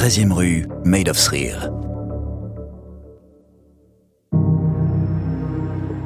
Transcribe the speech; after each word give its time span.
13e 0.00 0.32
rue, 0.32 0.66
Made 0.82 1.10
of 1.10 1.18
Thrill. 1.18 1.70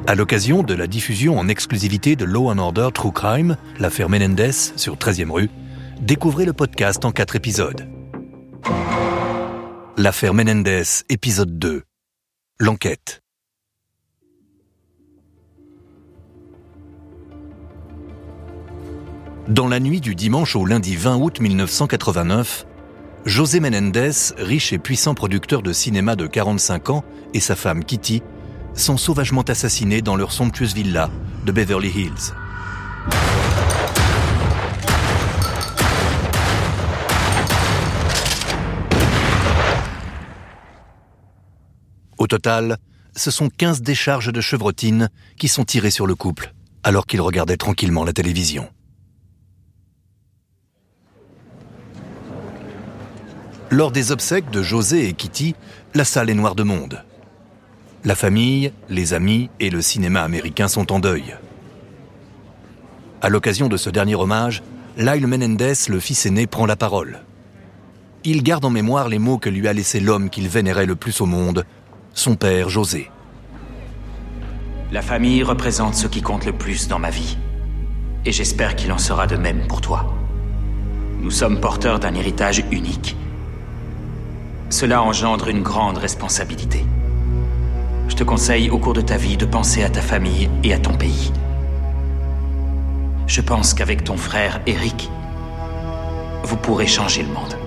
À 0.05 0.15
l'occasion 0.15 0.63
de 0.63 0.73
la 0.73 0.85
diffusion 0.85 1.39
en 1.39 1.47
exclusivité 1.47 2.17
de 2.17 2.25
Law 2.25 2.51
and 2.51 2.57
Order 2.57 2.89
True 2.93 3.13
Crime, 3.13 3.55
l'affaire 3.79 4.09
Menendez 4.09 4.51
sur 4.51 4.97
13e 4.97 5.31
rue, 5.31 5.49
découvrez 6.01 6.43
le 6.43 6.51
podcast 6.51 7.05
en 7.05 7.13
quatre 7.13 7.37
épisodes. 7.37 7.87
L'affaire 9.95 10.33
Menendez, 10.33 10.83
épisode 11.07 11.57
2. 11.57 11.83
L'enquête. 12.59 13.21
Dans 19.47 19.69
la 19.69 19.79
nuit 19.79 20.01
du 20.01 20.15
dimanche 20.15 20.57
au 20.57 20.65
lundi 20.65 20.97
20 20.97 21.15
août 21.15 21.39
1989, 21.39 22.65
José 23.25 23.59
Menendez, 23.59 24.11
riche 24.37 24.71
et 24.71 24.77
puissant 24.77 25.15
producteur 25.15 25.63
de 25.63 25.73
cinéma 25.73 26.15
de 26.15 26.27
45 26.27 26.91
ans, 26.91 27.03
et 27.33 27.39
sa 27.39 27.55
femme 27.55 27.83
Kitty 27.83 28.21
sont 28.75 28.97
sauvagement 28.97 29.41
assassinés 29.41 30.03
dans 30.03 30.15
leur 30.15 30.31
somptueuse 30.31 30.75
villa 30.75 31.09
de 31.43 31.51
Beverly 31.51 31.89
Hills. 31.89 32.35
Au 42.19 42.27
total, 42.27 42.77
ce 43.15 43.31
sont 43.31 43.49
15 43.49 43.81
décharges 43.81 44.31
de 44.31 44.41
chevrotines 44.41 45.09
qui 45.39 45.47
sont 45.47 45.65
tirées 45.65 45.89
sur 45.89 46.05
le 46.05 46.13
couple, 46.13 46.53
alors 46.83 47.07
qu'ils 47.07 47.21
regardaient 47.21 47.57
tranquillement 47.57 48.03
la 48.03 48.13
télévision. 48.13 48.69
Lors 53.71 53.91
des 53.91 54.11
obsèques 54.11 54.51
de 54.51 54.61
José 54.61 55.07
et 55.07 55.13
Kitty, 55.13 55.55
la 55.95 56.03
salle 56.03 56.29
est 56.29 56.35
noire 56.35 56.55
de 56.55 56.63
monde. 56.63 57.03
La 58.03 58.13
famille, 58.13 58.71
les 58.89 59.15
amis 59.15 59.49
et 59.59 59.71
le 59.71 59.81
cinéma 59.81 60.21
américain 60.21 60.67
sont 60.67 60.91
en 60.93 60.99
deuil. 60.99 61.35
À 63.21 63.29
l'occasion 63.29 63.67
de 63.67 63.77
ce 63.77 63.89
dernier 63.89 64.13
hommage, 64.13 64.61
Lyle 64.97 65.25
Menendez, 65.25 65.73
le 65.89 65.99
fils 65.99 66.27
aîné, 66.27 66.45
prend 66.45 66.67
la 66.67 66.75
parole. 66.75 67.21
Il 68.23 68.43
garde 68.43 68.65
en 68.65 68.69
mémoire 68.69 69.09
les 69.09 69.17
mots 69.17 69.39
que 69.39 69.49
lui 69.49 69.67
a 69.67 69.73
laissés 69.73 69.99
l'homme 69.99 70.29
qu'il 70.29 70.47
vénérait 70.47 70.85
le 70.85 70.95
plus 70.95 71.19
au 71.21 71.25
monde, 71.25 71.65
son 72.13 72.35
père 72.35 72.69
José. 72.69 73.09
La 74.91 75.01
famille 75.01 75.41
représente 75.41 75.95
ce 75.95 76.05
qui 76.05 76.21
compte 76.21 76.45
le 76.45 76.53
plus 76.53 76.87
dans 76.87 76.99
ma 76.99 77.09
vie. 77.09 77.37
Et 78.25 78.31
j'espère 78.31 78.75
qu'il 78.75 78.91
en 78.91 78.99
sera 78.99 79.25
de 79.25 79.35
même 79.35 79.67
pour 79.67 79.81
toi. 79.81 80.13
Nous 81.19 81.31
sommes 81.31 81.59
porteurs 81.59 81.99
d'un 81.99 82.13
héritage 82.13 82.63
unique. 82.71 83.15
Cela 84.69 85.03
engendre 85.03 85.47
une 85.47 85.61
grande 85.61 85.97
responsabilité. 85.97 86.85
Je 88.07 88.15
te 88.15 88.23
conseille 88.23 88.69
au 88.69 88.79
cours 88.79 88.93
de 88.93 89.01
ta 89.01 89.17
vie 89.17 89.37
de 89.37 89.45
penser 89.45 89.83
à 89.83 89.89
ta 89.89 90.01
famille 90.01 90.49
et 90.63 90.73
à 90.73 90.79
ton 90.79 90.93
pays. 90.95 91.31
Je 93.27 93.41
pense 93.41 93.73
qu'avec 93.73 94.03
ton 94.03 94.17
frère 94.17 94.61
Eric, 94.65 95.09
vous 96.43 96.57
pourrez 96.57 96.87
changer 96.87 97.23
le 97.23 97.29
monde. 97.29 97.57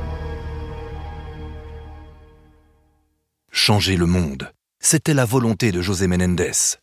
Changer 3.50 3.96
le 3.96 4.06
monde, 4.06 4.52
c'était 4.80 5.14
la 5.14 5.24
volonté 5.24 5.72
de 5.72 5.82
José 5.82 6.06
Menendez. 6.06 6.78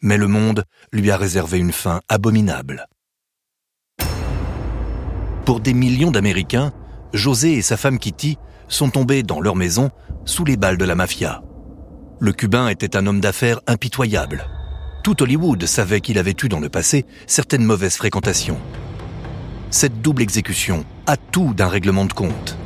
Mais 0.00 0.16
le 0.16 0.28
monde 0.28 0.64
lui 0.92 1.10
a 1.10 1.16
réservé 1.16 1.58
une 1.58 1.72
fin 1.72 2.00
abominable. 2.08 2.86
Pour 5.44 5.60
des 5.60 5.74
millions 5.74 6.10
d'Américains, 6.10 6.72
José 7.12 7.54
et 7.54 7.62
sa 7.62 7.76
femme 7.76 7.98
Kitty 7.98 8.38
sont 8.68 8.90
tombés 8.90 9.22
dans 9.22 9.40
leur 9.40 9.56
maison 9.56 9.90
sous 10.24 10.44
les 10.44 10.56
balles 10.56 10.78
de 10.78 10.84
la 10.84 10.94
mafia. 10.94 11.42
Le 12.20 12.32
Cubain 12.32 12.68
était 12.68 12.96
un 12.96 13.06
homme 13.06 13.20
d'affaires 13.20 13.60
impitoyable. 13.66 14.46
Tout 15.02 15.22
Hollywood 15.22 15.64
savait 15.66 16.00
qu'il 16.00 16.18
avait 16.18 16.36
eu 16.42 16.48
dans 16.48 16.60
le 16.60 16.68
passé 16.68 17.06
certaines 17.26 17.64
mauvaises 17.64 17.96
fréquentations. 17.96 18.58
Cette 19.70 20.00
double 20.00 20.22
exécution 20.22 20.84
a 21.06 21.16
tout 21.16 21.54
d'un 21.54 21.68
règlement 21.68 22.06
de 22.06 22.12
compte. 22.12 22.56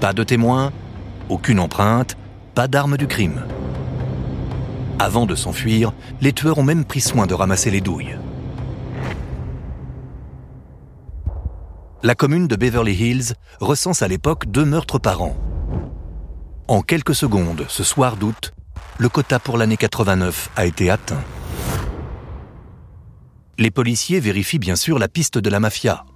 Pas 0.00 0.12
de 0.12 0.22
témoins, 0.22 0.72
aucune 1.28 1.60
empreinte, 1.60 2.16
pas 2.54 2.68
d'armes 2.68 2.96
du 2.96 3.06
crime. 3.06 3.42
Avant 4.98 5.26
de 5.26 5.34
s'enfuir, 5.34 5.92
les 6.20 6.32
tueurs 6.32 6.58
ont 6.58 6.62
même 6.62 6.84
pris 6.84 7.00
soin 7.00 7.26
de 7.26 7.34
ramasser 7.34 7.70
les 7.70 7.80
douilles. 7.80 8.16
La 12.02 12.14
commune 12.14 12.48
de 12.48 12.56
Beverly 12.56 12.94
Hills 12.94 13.34
recense 13.60 14.00
à 14.00 14.08
l'époque 14.08 14.46
deux 14.46 14.64
meurtres 14.64 14.98
par 14.98 15.20
an. 15.20 15.36
En 16.66 16.80
quelques 16.80 17.14
secondes, 17.14 17.66
ce 17.68 17.84
soir 17.84 18.16
d'août, 18.16 18.54
le 18.96 19.10
quota 19.10 19.38
pour 19.38 19.58
l'année 19.58 19.76
89 19.76 20.48
a 20.56 20.64
été 20.64 20.88
atteint. 20.88 21.22
Les 23.58 23.70
policiers 23.70 24.18
vérifient 24.18 24.58
bien 24.58 24.76
sûr 24.76 24.98
la 24.98 25.08
piste 25.08 25.36
de 25.36 25.50
la 25.50 25.60
mafia. 25.60 26.06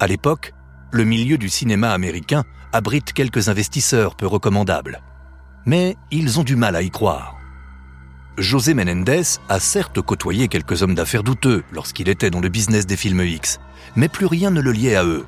À 0.00 0.08
l'époque, 0.08 0.52
le 0.90 1.04
milieu 1.04 1.38
du 1.38 1.48
cinéma 1.48 1.92
américain 1.92 2.42
abrite 2.72 3.12
quelques 3.12 3.48
investisseurs 3.48 4.16
peu 4.16 4.26
recommandables. 4.26 5.00
Mais 5.64 5.94
ils 6.10 6.40
ont 6.40 6.44
du 6.44 6.56
mal 6.56 6.74
à 6.74 6.82
y 6.82 6.90
croire. 6.90 7.33
José 8.38 8.74
Menendez 8.74 9.38
a 9.48 9.60
certes 9.60 10.00
côtoyé 10.00 10.48
quelques 10.48 10.82
hommes 10.82 10.96
d'affaires 10.96 11.22
douteux 11.22 11.62
lorsqu'il 11.70 12.08
était 12.08 12.30
dans 12.30 12.40
le 12.40 12.48
business 12.48 12.84
des 12.84 12.96
films 12.96 13.22
X, 13.22 13.60
mais 13.94 14.08
plus 14.08 14.26
rien 14.26 14.50
ne 14.50 14.60
le 14.60 14.72
liait 14.72 14.96
à 14.96 15.04
eux. 15.04 15.24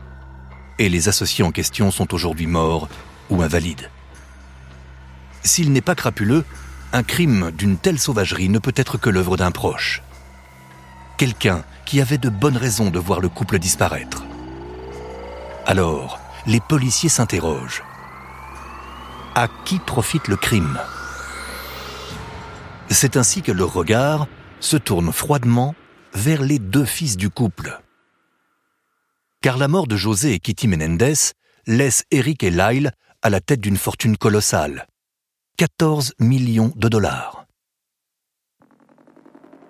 Et 0.81 0.89
les 0.89 1.09
associés 1.09 1.45
en 1.45 1.53
question 1.53 1.93
sont 1.93 2.13
aujourd'hui 2.15 2.49
morts 2.49 2.89
ou 3.31 3.43
invalides. 3.43 3.91
S'il 5.45 5.73
n'est 5.73 5.83
pas 5.83 5.95
crapuleux, 5.95 6.45
un 6.93 7.05
crime 7.05 7.53
d'une 7.53 7.77
telle 7.77 8.01
sauvagerie 8.01 8.49
ne 8.49 8.59
peut 8.59 8.75
être 8.75 8.99
que 8.99 9.11
l'œuvre 9.11 9.37
d'un 9.37 9.53
proche. 9.53 10.03
Quelqu'un 11.17 11.63
qui 11.85 12.01
avait 12.01 12.19
de 12.19 12.29
bonnes 12.29 12.57
raisons 12.57 12.91
de 12.91 12.99
voir 12.99 13.21
le 13.21 13.29
couple 13.29 13.61
disparaître. 13.61 14.25
Alors, 15.65 16.19
les 16.47 16.61
policiers 16.61 17.09
s'interrogent. 17.09 17.85
À 19.37 19.47
qui 19.65 19.79
profite 19.79 20.27
le 20.27 20.37
crime? 20.37 20.79
C'est 22.89 23.17
ainsi 23.17 23.43
que 23.43 23.53
leur 23.53 23.73
regard 23.73 24.27
se 24.61 24.77
tourne 24.77 25.13
froidement 25.13 25.75
vers 26.15 26.43
les 26.43 26.59
deux 26.59 26.85
fils 26.85 27.17
du 27.17 27.31
couple. 27.31 27.81
Car 29.43 29.59
la 29.59 29.69
mort 29.69 29.87
de 29.87 29.97
José 29.97 30.33
et 30.33 30.39
Kitty 30.39 30.69
Menendez 30.69 31.15
laisse 31.67 32.05
Eric 32.11 32.43
et 32.43 32.51
Lyle 32.51 32.93
à 33.23 33.31
la 33.31 33.41
tête 33.41 33.61
d'une 33.61 33.77
fortune 33.77 34.17
colossale, 34.17 34.87
14 35.59 36.15
millions 36.21 36.73
de 36.77 36.89
dollars. 36.89 37.47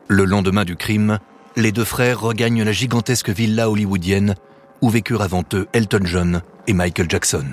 Le 0.08 0.24
lendemain 0.24 0.64
du 0.64 0.76
crime, 0.76 1.18
les 1.56 1.72
deux 1.72 1.84
frères 1.84 2.20
regagnent 2.20 2.62
la 2.62 2.72
gigantesque 2.72 3.30
villa 3.30 3.70
hollywoodienne 3.70 4.34
où 4.82 4.90
vécurent 4.90 5.22
avant 5.22 5.42
eux 5.54 5.66
Elton 5.72 6.04
John 6.04 6.42
et 6.66 6.74
Michael 6.74 7.10
Jackson. 7.10 7.46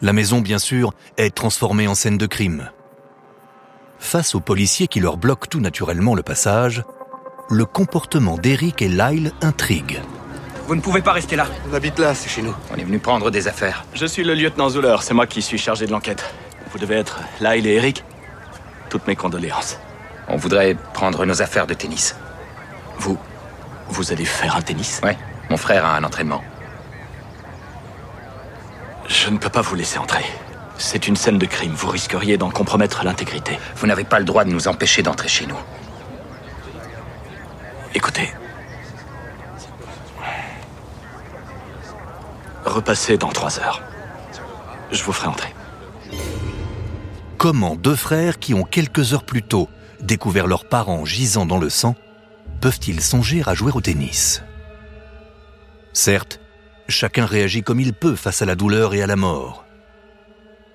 La 0.00 0.12
maison, 0.12 0.40
bien 0.40 0.58
sûr, 0.58 0.92
est 1.16 1.34
transformée 1.34 1.88
en 1.88 1.94
scène 1.94 2.18
de 2.18 2.26
crime. 2.26 2.70
Face 4.04 4.34
aux 4.34 4.40
policiers 4.40 4.86
qui 4.86 5.00
leur 5.00 5.16
bloquent 5.16 5.48
tout 5.48 5.60
naturellement 5.60 6.14
le 6.14 6.22
passage, 6.22 6.84
le 7.48 7.64
comportement 7.64 8.36
d'Eric 8.36 8.82
et 8.82 8.88
Lyle 8.88 9.32
intrigue. 9.40 10.02
Vous 10.66 10.76
ne 10.76 10.82
pouvez 10.82 11.00
pas 11.00 11.12
rester 11.12 11.36
là. 11.36 11.46
On 11.68 11.74
habite 11.74 11.98
là, 11.98 12.14
c'est 12.14 12.28
chez 12.28 12.42
nous. 12.42 12.54
On 12.70 12.76
est 12.76 12.84
venu 12.84 12.98
prendre 12.98 13.30
des 13.30 13.48
affaires. 13.48 13.86
Je 13.94 14.04
suis 14.04 14.22
le 14.22 14.34
lieutenant 14.34 14.68
Zuller, 14.68 14.96
c'est 15.00 15.14
moi 15.14 15.26
qui 15.26 15.40
suis 15.40 15.56
chargé 15.56 15.86
de 15.86 15.90
l'enquête. 15.90 16.22
Vous 16.70 16.78
devez 16.78 16.96
être 16.96 17.18
Lyle 17.40 17.66
et 17.66 17.76
Eric. 17.76 18.04
Toutes 18.90 19.06
mes 19.08 19.16
condoléances. 19.16 19.78
On 20.28 20.36
voudrait 20.36 20.76
prendre 20.92 21.24
nos 21.24 21.40
affaires 21.40 21.66
de 21.66 21.74
tennis. 21.74 22.14
Vous. 22.98 23.18
Vous 23.88 24.12
allez 24.12 24.26
faire 24.26 24.54
un 24.54 24.62
tennis? 24.62 25.00
Ouais, 25.02 25.16
mon 25.48 25.56
frère 25.56 25.84
a 25.86 25.96
un 25.96 26.04
entraînement. 26.04 26.42
Je 29.08 29.30
ne 29.30 29.38
peux 29.38 29.50
pas 29.50 29.62
vous 29.62 29.74
laisser 29.74 29.98
entrer. 29.98 30.24
C'est 30.78 31.06
une 31.08 31.16
scène 31.16 31.38
de 31.38 31.46
crime. 31.46 31.72
Vous 31.72 31.88
risqueriez 31.88 32.36
d'en 32.36 32.50
compromettre 32.50 33.04
l'intégrité. 33.04 33.58
Vous 33.76 33.86
n'avez 33.86 34.04
pas 34.04 34.18
le 34.18 34.24
droit 34.24 34.44
de 34.44 34.50
nous 34.50 34.68
empêcher 34.68 35.02
d'entrer 35.02 35.28
chez 35.28 35.46
nous. 35.46 35.58
Écoutez. 37.94 38.32
Repassez 42.64 43.18
dans 43.18 43.28
trois 43.28 43.58
heures. 43.60 43.82
Je 44.90 45.02
vous 45.02 45.12
ferai 45.12 45.28
entrer. 45.28 45.54
Comment 47.38 47.76
deux 47.76 47.96
frères 47.96 48.38
qui 48.38 48.54
ont 48.54 48.64
quelques 48.64 49.12
heures 49.12 49.24
plus 49.24 49.42
tôt 49.42 49.68
découvert 50.00 50.46
leurs 50.46 50.64
parents 50.64 51.04
gisant 51.04 51.46
dans 51.46 51.58
le 51.58 51.70
sang 51.70 51.94
peuvent-ils 52.60 53.00
songer 53.00 53.42
à 53.46 53.54
jouer 53.54 53.72
au 53.74 53.80
tennis? 53.80 54.42
Certes, 55.92 56.40
chacun 56.88 57.26
réagit 57.26 57.62
comme 57.62 57.80
il 57.80 57.92
peut 57.92 58.16
face 58.16 58.42
à 58.42 58.46
la 58.46 58.54
douleur 58.54 58.94
et 58.94 59.02
à 59.02 59.06
la 59.06 59.16
mort. 59.16 59.63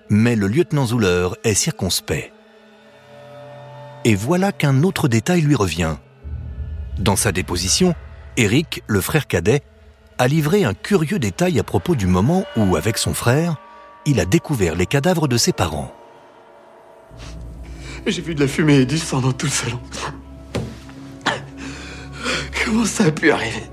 Mais 0.09 0.35
le 0.35 0.47
lieutenant 0.47 0.87
Zuller 0.87 1.29
est 1.43 1.53
circonspect. 1.53 2.33
Et 4.05 4.15
voilà 4.15 4.51
qu'un 4.51 4.81
autre 4.83 5.07
détail 5.07 5.41
lui 5.41 5.55
revient. 5.55 5.97
Dans 6.97 7.15
sa 7.15 7.31
déposition, 7.31 7.93
Eric, 8.35 8.83
le 8.87 9.01
frère 9.01 9.27
cadet, 9.27 9.61
a 10.17 10.27
livré 10.27 10.63
un 10.63 10.73
curieux 10.73 11.19
détail 11.19 11.59
à 11.59 11.63
propos 11.63 11.95
du 11.95 12.07
moment 12.07 12.43
où, 12.57 12.75
avec 12.75 12.97
son 12.97 13.13
frère, 13.13 13.57
il 14.05 14.19
a 14.19 14.25
découvert 14.25 14.75
les 14.75 14.85
cadavres 14.85 15.27
de 15.27 15.37
ses 15.37 15.53
parents. 15.53 15.93
J'ai 18.07 18.21
vu 18.21 18.33
de 18.33 18.39
la 18.39 18.47
fumée 18.47 18.77
et 18.77 18.85
du 18.85 18.97
sang 18.97 19.21
dans 19.21 19.31
tout 19.31 19.45
le 19.45 19.51
salon. 19.51 19.79
Comment 22.65 22.85
ça 22.85 23.05
a 23.05 23.11
pu 23.11 23.31
arriver? 23.31 23.63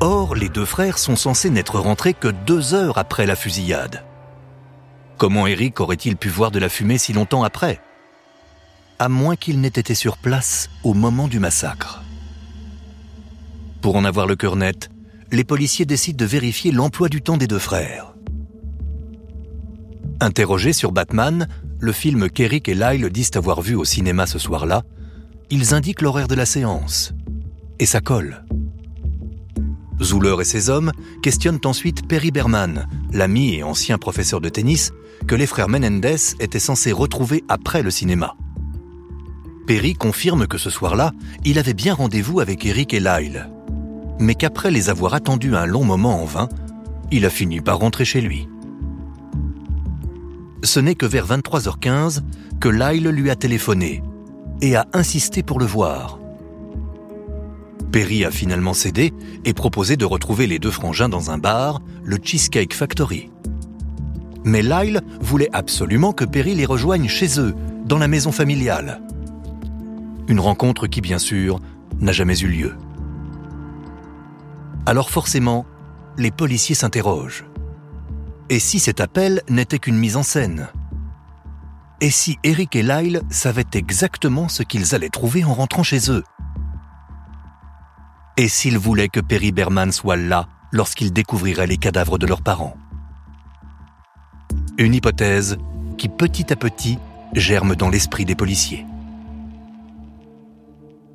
Or, 0.00 0.36
les 0.36 0.48
deux 0.48 0.64
frères 0.64 0.98
sont 0.98 1.16
censés 1.16 1.50
n'être 1.50 1.80
rentrés 1.80 2.14
que 2.14 2.28
deux 2.28 2.74
heures 2.74 2.98
après 2.98 3.26
la 3.26 3.34
fusillade. 3.34 4.04
Comment 5.18 5.48
Eric 5.48 5.80
aurait-il 5.80 6.16
pu 6.16 6.28
voir 6.28 6.52
de 6.52 6.60
la 6.60 6.68
fumée 6.68 6.96
si 6.96 7.12
longtemps 7.12 7.42
après? 7.42 7.80
À 9.00 9.08
moins 9.08 9.34
qu'il 9.34 9.60
n'ait 9.60 9.66
été 9.66 9.96
sur 9.96 10.16
place 10.16 10.70
au 10.84 10.94
moment 10.94 11.26
du 11.26 11.40
massacre. 11.40 12.04
Pour 13.80 13.96
en 13.96 14.04
avoir 14.04 14.28
le 14.28 14.36
cœur 14.36 14.54
net, 14.54 14.90
les 15.32 15.42
policiers 15.42 15.86
décident 15.86 16.16
de 16.16 16.24
vérifier 16.24 16.70
l'emploi 16.70 17.08
du 17.08 17.20
temps 17.20 17.36
des 17.36 17.48
deux 17.48 17.58
frères. 17.58 18.14
Interrogés 20.20 20.72
sur 20.72 20.92
Batman, 20.92 21.48
le 21.80 21.92
film 21.92 22.30
qu'Eric 22.30 22.68
et 22.68 22.74
Lyle 22.76 23.10
disent 23.10 23.32
avoir 23.34 23.60
vu 23.60 23.74
au 23.74 23.84
cinéma 23.84 24.24
ce 24.26 24.38
soir-là, 24.38 24.84
ils 25.50 25.74
indiquent 25.74 26.02
l'horaire 26.02 26.28
de 26.28 26.36
la 26.36 26.46
séance. 26.46 27.12
Et 27.80 27.86
ça 27.86 28.00
colle. 28.00 28.44
Zuller 30.02 30.36
et 30.40 30.44
ses 30.44 30.70
hommes 30.70 30.92
questionnent 31.22 31.60
ensuite 31.64 32.06
Perry 32.06 32.30
Berman, 32.30 32.86
l'ami 33.12 33.54
et 33.54 33.62
ancien 33.62 33.98
professeur 33.98 34.40
de 34.40 34.48
tennis, 34.48 34.92
que 35.26 35.34
les 35.34 35.46
frères 35.46 35.68
Menendez 35.68 36.34
étaient 36.40 36.58
censés 36.58 36.92
retrouver 36.92 37.44
après 37.48 37.82
le 37.82 37.90
cinéma. 37.90 38.36
Perry 39.66 39.94
confirme 39.94 40.46
que 40.46 40.58
ce 40.58 40.70
soir-là, 40.70 41.12
il 41.44 41.58
avait 41.58 41.74
bien 41.74 41.94
rendez-vous 41.94 42.40
avec 42.40 42.64
Eric 42.64 42.94
et 42.94 43.00
Lyle, 43.00 43.50
mais 44.18 44.34
qu'après 44.34 44.70
les 44.70 44.88
avoir 44.88 45.14
attendus 45.14 45.54
un 45.54 45.66
long 45.66 45.84
moment 45.84 46.22
en 46.22 46.24
vain, 46.24 46.48
il 47.10 47.26
a 47.26 47.30
fini 47.30 47.60
par 47.60 47.78
rentrer 47.78 48.04
chez 48.04 48.20
lui. 48.20 48.48
Ce 50.62 50.80
n'est 50.80 50.94
que 50.94 51.06
vers 51.06 51.26
23h15 51.26 52.22
que 52.60 52.68
Lyle 52.68 53.08
lui 53.08 53.30
a 53.30 53.36
téléphoné 53.36 54.02
et 54.60 54.74
a 54.74 54.86
insisté 54.92 55.42
pour 55.42 55.58
le 55.58 55.66
voir. 55.66 56.18
Perry 57.92 58.24
a 58.24 58.30
finalement 58.30 58.74
cédé 58.74 59.14
et 59.44 59.54
proposé 59.54 59.96
de 59.96 60.04
retrouver 60.04 60.46
les 60.46 60.58
deux 60.58 60.70
frangins 60.70 61.08
dans 61.08 61.30
un 61.30 61.38
bar, 61.38 61.80
le 62.04 62.18
Cheesecake 62.22 62.74
Factory. 62.74 63.30
Mais 64.44 64.62
Lyle 64.62 65.00
voulait 65.20 65.48
absolument 65.52 66.12
que 66.12 66.24
Perry 66.24 66.54
les 66.54 66.66
rejoigne 66.66 67.08
chez 67.08 67.40
eux, 67.40 67.54
dans 67.86 67.98
la 67.98 68.08
maison 68.08 68.32
familiale. 68.32 69.00
Une 70.28 70.40
rencontre 70.40 70.86
qui, 70.86 71.00
bien 71.00 71.18
sûr, 71.18 71.60
n'a 72.00 72.12
jamais 72.12 72.38
eu 72.38 72.48
lieu. 72.48 72.74
Alors 74.84 75.10
forcément, 75.10 75.64
les 76.18 76.30
policiers 76.30 76.74
s'interrogent. 76.74 77.46
Et 78.50 78.58
si 78.58 78.78
cet 78.78 79.00
appel 79.00 79.42
n'était 79.48 79.78
qu'une 79.78 79.98
mise 79.98 80.16
en 80.16 80.22
scène? 80.22 80.68
Et 82.00 82.10
si 82.10 82.38
Eric 82.44 82.76
et 82.76 82.82
Lyle 82.82 83.22
savaient 83.30 83.64
exactement 83.72 84.48
ce 84.48 84.62
qu'ils 84.62 84.94
allaient 84.94 85.08
trouver 85.08 85.44
en 85.44 85.54
rentrant 85.54 85.82
chez 85.82 86.10
eux? 86.10 86.24
Et 88.38 88.46
s'ils 88.46 88.78
voulaient 88.78 89.08
que 89.08 89.18
Perry 89.18 89.50
Berman 89.50 89.90
soit 89.90 90.16
là 90.16 90.46
lorsqu'ils 90.70 91.12
découvriraient 91.12 91.66
les 91.66 91.76
cadavres 91.76 92.18
de 92.18 92.26
leurs 92.26 92.42
parents 92.42 92.76
Une 94.78 94.94
hypothèse 94.94 95.58
qui 95.98 96.08
petit 96.08 96.52
à 96.52 96.56
petit 96.56 96.98
germe 97.34 97.74
dans 97.74 97.88
l'esprit 97.88 98.24
des 98.24 98.36
policiers. 98.36 98.86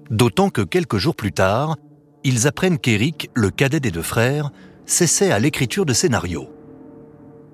D'autant 0.09 0.49
que 0.49 0.61
quelques 0.61 0.97
jours 0.97 1.15
plus 1.15 1.31
tard, 1.31 1.77
ils 2.25 2.45
apprennent 2.45 2.77
qu'Eric, 2.77 3.29
le 3.35 3.51
cadet 3.51 3.79
des 3.79 3.91
deux 3.91 4.01
frères, 4.01 4.51
s'essaie 4.85 5.31
à 5.31 5.39
l'écriture 5.39 5.85
de 5.85 5.93
scénarios. 5.93 6.49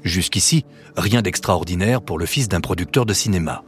Jusqu'ici, 0.03 0.65
rien 0.97 1.21
d'extraordinaire 1.21 2.01
pour 2.01 2.17
le 2.17 2.25
fils 2.25 2.49
d'un 2.49 2.59
producteur 2.59 3.05
de 3.05 3.13
cinéma. 3.13 3.63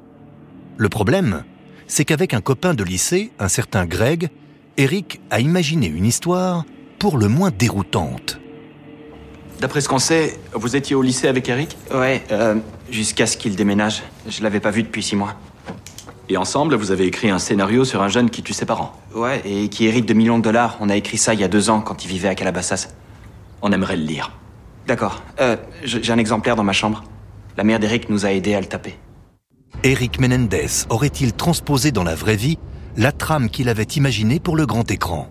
Le 0.78 0.90
problème, 0.90 1.44
c'est 1.86 2.06
qu'avec 2.06 2.34
un 2.34 2.42
copain 2.42 2.74
de 2.74 2.84
lycée, 2.84 3.32
un 3.38 3.50
certain 3.50 3.86
Greg, 3.86 4.32
Eric 4.78 5.20
a 5.30 5.40
imaginé 5.40 5.88
une 5.88 6.06
histoire 6.06 6.64
pour 6.98 7.18
le 7.18 7.28
moins 7.28 7.52
déroutante. 7.52 8.40
D'après 9.60 9.82
ce 9.82 9.90
qu'on 9.90 10.00
sait, 10.00 10.40
vous 10.54 10.76
étiez 10.76 10.96
au 10.96 11.02
lycée 11.02 11.28
avec 11.28 11.50
Eric? 11.50 11.78
Ouais, 11.94 12.24
euh, 12.32 12.56
jusqu'à 12.90 13.28
ce 13.28 13.38
qu'il 13.38 13.56
déménage. 13.56 14.02
Je 14.28 14.42
l'avais 14.42 14.60
pas 14.60 14.72
vu 14.72 14.84
depuis 14.84 15.04
six 15.04 15.16
mois. 15.16 15.36
Et 16.30 16.38
ensemble, 16.38 16.76
vous 16.76 16.92
avez 16.92 17.06
écrit 17.06 17.30
un 17.30 17.38
scénario 17.38 17.84
sur 17.84 18.02
un 18.02 18.08
jeune 18.08 18.30
qui 18.30 18.42
tue 18.42 18.54
ses 18.54 18.66
parents. 18.66 18.94
Ouais, 19.14 19.42
et 19.44 19.68
qui 19.68 19.86
hérite 19.86 20.08
de 20.08 20.14
millions 20.14 20.38
de 20.40 20.44
dollars. 20.44 20.78
On 20.80 20.90
a 20.90 20.96
écrit 20.96 21.18
ça 21.18 21.34
il 21.34 21.42
y 21.42 21.44
a 21.44 21.50
deux 21.50 21.70
ans 21.70 21.82
quand 21.82 22.06
il 22.06 22.08
vivait 22.08 22.30
à 22.30 22.36
Calabasas. 22.36 22.88
On 23.62 23.72
aimerait 23.74 23.98
le 23.98 24.04
lire. 24.04 24.32
D'accord. 24.88 25.22
Euh, 25.42 25.58
j'ai 25.84 26.12
un 26.12 26.18
exemplaire 26.18 26.56
dans 26.56 26.64
ma 26.64 26.74
chambre. 26.74 27.04
La 27.58 27.64
mère 27.66 27.80
d'Eric 27.80 28.10
nous 28.10 28.26
a 28.26 28.32
aidés 28.32 28.56
à 28.56 28.62
le 28.62 28.68
taper. 28.68 28.98
Eric 29.84 30.20
Menendez 30.20 30.86
aurait-il 30.90 31.34
transposé 31.34 31.92
dans 31.92 32.04
la 32.04 32.16
vraie 32.16 32.36
vie 32.38 32.58
la 32.98 33.12
trame 33.12 33.50
qu'il 33.50 33.70
avait 33.70 33.84
imaginée 33.84 34.40
pour 34.40 34.56
le 34.56 34.66
grand 34.66 34.90
écran 34.92 35.30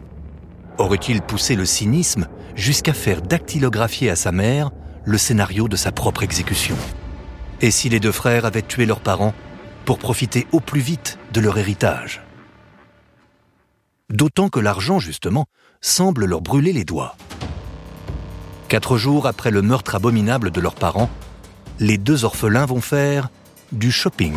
Aurait-il 0.79 1.21
poussé 1.21 1.57
le 1.57 1.67
cynisme 1.67 2.27
jusqu'à 2.55 2.95
faire 2.95 3.21
dactylographier 3.21 4.09
à 4.11 4.17
sa 4.17 4.33
mère 4.33 4.71
le 5.05 5.19
scénario 5.19 5.69
de 5.69 5.77
sa 5.77 5.93
propre 5.93 6.23
exécution? 6.23 6.77
Et 7.61 7.71
si 7.71 7.89
les 7.91 8.01
deux 8.01 8.13
frères 8.13 8.47
avaient 8.47 8.63
tué 8.63 8.87
leurs 8.87 9.01
parents 9.01 9.35
pour 9.85 9.99
profiter 9.99 10.47
au 10.53 10.61
plus 10.61 10.81
vite 10.81 11.19
de 11.33 11.41
leur 11.41 11.59
héritage? 11.59 12.23
D'autant 14.09 14.49
que 14.49 14.59
l'argent, 14.59 14.99
justement, 14.99 15.47
semble 15.81 16.25
leur 16.25 16.41
brûler 16.41 16.73
les 16.73 16.85
doigts. 16.85 17.17
Quatre 18.69 18.97
jours 18.97 19.27
après 19.27 19.51
le 19.51 19.63
meurtre 19.63 19.95
abominable 19.95 20.51
de 20.51 20.61
leurs 20.61 20.75
parents, 20.75 21.11
les 21.79 21.99
deux 21.99 22.25
orphelins 22.25 22.67
vont 22.67 22.81
faire 22.81 23.29
du 23.73 23.93
shopping. 23.93 24.37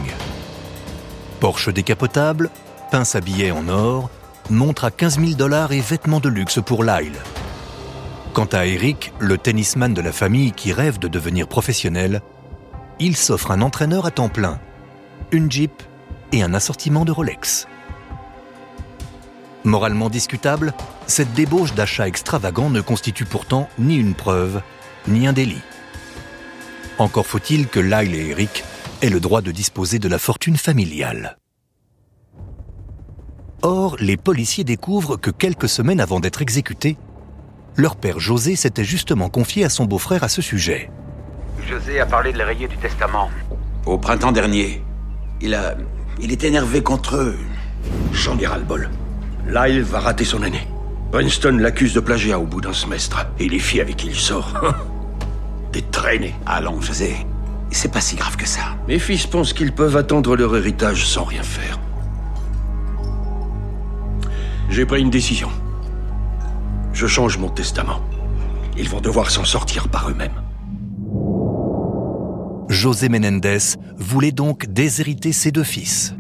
Porsche 1.40 1.70
décapotable, 1.70 2.50
pince 2.94 3.16
à 3.16 3.22
billets 3.22 3.50
en 3.50 3.70
or, 3.70 4.12
montre 4.52 4.86
à 4.86 4.92
15 4.92 5.20
000 5.20 5.32
dollars 5.32 5.72
et 5.72 5.80
vêtements 5.80 6.20
de 6.20 6.30
luxe 6.30 6.60
pour 6.64 6.84
Lyle. 6.84 7.16
Quant 8.36 8.48
à 8.52 8.68
Eric, 8.68 9.12
le 9.18 9.40
tennisman 9.40 9.96
de 9.96 10.02
la 10.02 10.12
famille 10.12 10.52
qui 10.52 10.72
rêve 10.72 11.00
de 11.00 11.08
devenir 11.08 11.48
professionnel, 11.48 12.22
il 13.00 13.18
s'offre 13.18 13.50
un 13.50 13.64
entraîneur 13.64 14.06
à 14.06 14.12
temps 14.12 14.30
plein, 14.30 14.60
une 15.32 15.52
Jeep 15.52 15.82
et 16.34 16.44
un 16.44 16.54
assortiment 16.54 17.04
de 17.04 17.12
Rolex. 17.12 17.68
Moralement 19.64 20.12
discutable, 20.12 20.72
cette 21.08 21.34
débauche 21.34 21.74
d'achat 21.74 22.08
extravagant 22.08 22.70
ne 22.70 22.82
constitue 22.82 23.26
pourtant 23.26 23.70
ni 23.80 23.96
une 23.96 24.14
preuve, 24.14 24.62
ni 25.08 25.26
un 25.26 25.34
délit. 25.34 25.64
Encore 27.00 27.26
faut-il 27.26 27.70
que 27.70 27.80
Lyle 27.80 28.14
et 28.14 28.30
Eric 28.30 28.64
aient 29.02 29.10
le 29.10 29.20
droit 29.20 29.42
de 29.42 29.50
disposer 29.50 29.98
de 29.98 30.08
la 30.08 30.20
fortune 30.20 30.58
familiale. 30.58 31.40
Or, 33.66 33.96
les 34.02 34.18
policiers 34.18 34.66
découvrent 34.66 35.16
que 35.16 35.32
quelques 35.32 35.70
semaines 35.70 36.02
avant 36.02 36.20
d'être 36.20 36.42
exécutés, 36.42 36.98
leur 37.78 37.96
père 37.96 38.20
José 38.20 38.58
s'était 38.58 38.84
justement 38.84 39.30
confié 39.30 39.64
à 39.64 39.70
son 39.70 39.86
beau-frère 39.86 40.22
à 40.26 40.28
ce 40.28 40.42
sujet. 40.42 40.92
José 41.66 42.02
a 42.02 42.06
parlé 42.06 42.34
de 42.34 42.38
les 42.40 42.44
rayer 42.44 42.68
du 42.68 42.76
testament. 42.76 43.30
Au 43.86 43.98
printemps 43.98 44.34
dernier, 44.34 44.84
il 45.40 45.56
a. 45.56 45.76
Il 46.20 46.34
est 46.34 46.44
énervé 46.44 46.84
contre 46.84 47.16
eux. 47.16 47.38
J'en 48.12 48.38
ai 48.38 48.46
ras-le-bol. 48.46 48.90
Lyle 49.48 49.82
va 49.82 50.02
rater 50.02 50.26
son 50.26 50.44
année. 50.44 50.68
Princeton 51.14 51.58
l'accuse 51.58 51.94
de 51.94 52.02
plagiat 52.02 52.40
au 52.40 52.46
bout 52.46 52.60
d'un 52.60 52.74
semestre. 52.74 53.26
Et 53.40 53.48
les 53.48 53.60
filles 53.60 53.82
avec 53.82 53.96
qui 53.96 54.08
il 54.08 54.16
sort. 54.16 54.54
Des 55.72 55.82
traînées. 55.84 56.36
Allons, 56.46 56.82
José. 56.82 57.16
C'est 57.72 57.92
pas 57.92 58.02
si 58.02 58.18
grave 58.18 58.36
que 58.36 58.48
ça. 58.48 58.76
Mes 58.90 59.00
fils 59.00 59.26
pensent 59.26 59.54
qu'ils 59.54 59.74
peuvent 59.74 59.96
attendre 59.96 60.36
leur 60.36 60.56
héritage 60.56 61.08
sans 61.08 61.24
rien 61.24 61.44
faire. 61.44 61.80
J'ai 64.74 64.88
pris 64.88 65.02
une 65.04 65.12
décision. 65.12 65.50
Je 66.94 67.06
change 67.06 67.38
mon 67.38 67.50
testament. 67.50 68.02
Ils 68.76 68.90
vont 68.90 69.02
devoir 69.02 69.30
s'en 69.30 69.46
sortir 69.46 69.88
par 69.88 70.10
eux-mêmes. 70.10 70.42
José 72.70 73.08
Menendez 73.08 73.60
voulait 73.98 74.32
donc 74.32 74.66
déshériter 74.66 75.32
ses 75.32 75.52
deux 75.52 75.64
fils. 75.64 76.16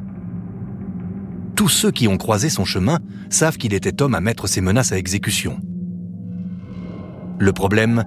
Tous 1.56 1.68
ceux 1.68 1.90
qui 1.90 2.08
ont 2.08 2.18
croisé 2.18 2.50
son 2.50 2.64
chemin 2.64 3.00
savent 3.32 3.58
qu'il 3.58 3.74
était 3.74 4.04
homme 4.04 4.14
à 4.14 4.22
mettre 4.22 4.46
ses 4.46 4.62
menaces 4.62 4.92
à 4.92 5.00
exécution. 5.00 5.58
Le 7.40 7.54
problème, 7.54 8.04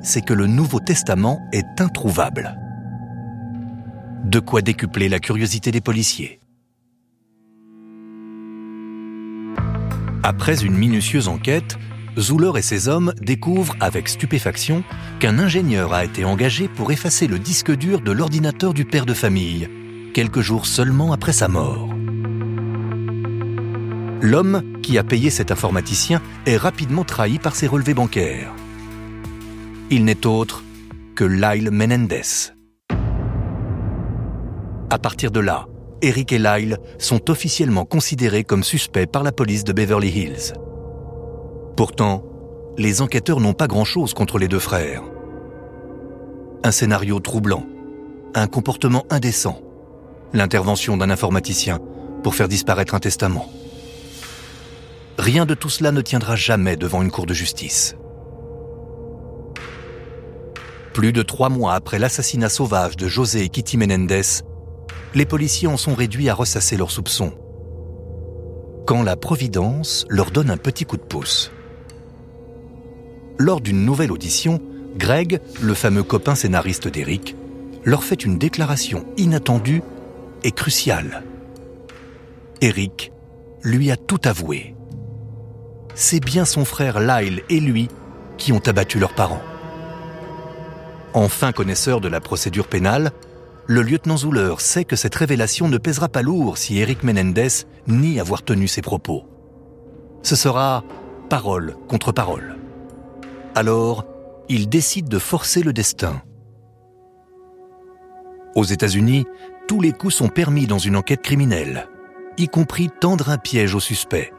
c'est 0.00 0.24
que 0.24 0.32
le 0.32 0.46
Nouveau 0.46 0.78
Testament 0.78 1.40
est 1.52 1.80
introuvable. 1.80 2.56
De 4.24 4.38
quoi 4.38 4.62
décupler 4.62 5.08
la 5.08 5.18
curiosité 5.18 5.72
des 5.72 5.80
policiers. 5.80 6.38
Après 10.28 10.62
une 10.62 10.76
minutieuse 10.76 11.26
enquête, 11.26 11.78
Zuller 12.18 12.52
et 12.58 12.60
ses 12.60 12.86
hommes 12.86 13.14
découvrent 13.18 13.74
avec 13.80 14.10
stupéfaction 14.10 14.84
qu'un 15.20 15.38
ingénieur 15.38 15.94
a 15.94 16.04
été 16.04 16.26
engagé 16.26 16.68
pour 16.68 16.92
effacer 16.92 17.26
le 17.26 17.38
disque 17.38 17.74
dur 17.74 18.02
de 18.02 18.12
l'ordinateur 18.12 18.74
du 18.74 18.84
père 18.84 19.06
de 19.06 19.14
famille, 19.14 19.70
quelques 20.12 20.42
jours 20.42 20.66
seulement 20.66 21.14
après 21.14 21.32
sa 21.32 21.48
mort. 21.48 21.88
L'homme 24.20 24.62
qui 24.82 24.98
a 24.98 25.02
payé 25.02 25.30
cet 25.30 25.50
informaticien 25.50 26.20
est 26.44 26.58
rapidement 26.58 27.04
trahi 27.04 27.38
par 27.38 27.56
ses 27.56 27.66
relevés 27.66 27.94
bancaires. 27.94 28.52
Il 29.88 30.04
n'est 30.04 30.26
autre 30.26 30.62
que 31.16 31.24
Lyle 31.24 31.70
Menendez. 31.70 32.50
À 34.90 34.98
partir 34.98 35.30
de 35.30 35.40
là, 35.40 35.68
Eric 36.00 36.32
et 36.32 36.38
Lyle 36.38 36.78
sont 36.98 37.30
officiellement 37.30 37.84
considérés 37.84 38.44
comme 38.44 38.62
suspects 38.62 39.06
par 39.06 39.22
la 39.22 39.32
police 39.32 39.64
de 39.64 39.72
Beverly 39.72 40.08
Hills. 40.08 40.52
Pourtant, 41.76 42.24
les 42.76 43.02
enquêteurs 43.02 43.40
n'ont 43.40 43.52
pas 43.52 43.66
grand-chose 43.66 44.14
contre 44.14 44.38
les 44.38 44.48
deux 44.48 44.60
frères. 44.60 45.02
Un 46.62 46.70
scénario 46.70 47.18
troublant, 47.18 47.66
un 48.34 48.46
comportement 48.46 49.04
indécent, 49.10 49.60
l'intervention 50.32 50.96
d'un 50.96 51.10
informaticien 51.10 51.80
pour 52.22 52.34
faire 52.34 52.48
disparaître 52.48 52.94
un 52.94 53.00
testament. 53.00 53.50
Rien 55.18 55.46
de 55.46 55.54
tout 55.54 55.68
cela 55.68 55.90
ne 55.90 56.00
tiendra 56.00 56.36
jamais 56.36 56.76
devant 56.76 57.02
une 57.02 57.10
cour 57.10 57.26
de 57.26 57.34
justice. 57.34 57.96
Plus 60.92 61.12
de 61.12 61.22
trois 61.22 61.48
mois 61.48 61.74
après 61.74 61.98
l'assassinat 61.98 62.48
sauvage 62.48 62.96
de 62.96 63.08
José 63.08 63.42
et 63.42 63.48
Kitty 63.48 63.76
Menendez, 63.76 64.42
les 65.18 65.26
policiers 65.26 65.66
en 65.66 65.76
sont 65.76 65.96
réduits 65.96 66.28
à 66.28 66.34
ressasser 66.34 66.76
leurs 66.76 66.92
soupçons. 66.92 67.32
Quand 68.86 69.02
la 69.02 69.16
Providence 69.16 70.06
leur 70.08 70.30
donne 70.30 70.48
un 70.48 70.56
petit 70.56 70.84
coup 70.84 70.96
de 70.96 71.02
pouce. 71.02 71.50
Lors 73.36 73.60
d'une 73.60 73.84
nouvelle 73.84 74.12
audition, 74.12 74.62
Greg, 74.96 75.40
le 75.60 75.74
fameux 75.74 76.04
copain 76.04 76.36
scénariste 76.36 76.86
d'Eric, 76.86 77.34
leur 77.82 78.04
fait 78.04 78.24
une 78.24 78.38
déclaration 78.38 79.06
inattendue 79.16 79.82
et 80.44 80.52
cruciale. 80.52 81.24
Eric 82.60 83.10
lui 83.64 83.90
a 83.90 83.96
tout 83.96 84.20
avoué. 84.22 84.76
C'est 85.96 86.20
bien 86.20 86.44
son 86.44 86.64
frère 86.64 87.00
Lyle 87.00 87.42
et 87.50 87.58
lui 87.58 87.88
qui 88.36 88.52
ont 88.52 88.62
abattu 88.64 89.00
leurs 89.00 89.16
parents. 89.16 89.42
Enfin 91.12 91.50
connaisseur 91.50 92.00
de 92.00 92.06
la 92.06 92.20
procédure 92.20 92.68
pénale, 92.68 93.10
le 93.68 93.82
lieutenant 93.82 94.16
Zuller 94.16 94.54
sait 94.58 94.86
que 94.86 94.96
cette 94.96 95.14
révélation 95.14 95.68
ne 95.68 95.76
pèsera 95.76 96.08
pas 96.08 96.22
lourd 96.22 96.56
si 96.56 96.78
Eric 96.78 97.02
Menendez 97.02 97.48
nie 97.86 98.18
avoir 98.18 98.42
tenu 98.42 98.66
ses 98.66 98.80
propos. 98.80 99.26
Ce 100.22 100.36
sera 100.36 100.84
parole 101.28 101.76
contre 101.86 102.10
parole. 102.10 102.56
Alors, 103.54 104.06
il 104.48 104.70
décide 104.70 105.08
de 105.08 105.18
forcer 105.18 105.62
le 105.62 105.74
destin. 105.74 106.22
Aux 108.54 108.64
États-Unis, 108.64 109.26
tous 109.68 109.82
les 109.82 109.92
coups 109.92 110.14
sont 110.14 110.28
permis 110.28 110.66
dans 110.66 110.78
une 110.78 110.96
enquête 110.96 111.20
criminelle, 111.20 111.88
y 112.38 112.48
compris 112.48 112.88
tendre 112.88 113.28
un 113.28 113.36
piège 113.36 113.74
au 113.74 113.80
suspect. 113.80 114.32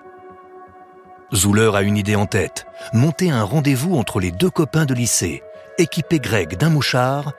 Zuller 1.36 1.70
a 1.76 1.84
une 1.84 1.98
idée 1.98 2.16
en 2.16 2.26
tête, 2.26 2.66
monter 2.94 3.30
un 3.30 3.44
rendez-vous 3.44 3.96
entre 3.96 4.20
les 4.20 4.32
deux 4.32 4.50
copains 4.50 4.86
de 4.86 4.96
lycée, 4.96 5.44
équiper 5.78 6.18
Greg 6.18 6.58
d'un 6.58 6.72
mouchard 6.72 7.34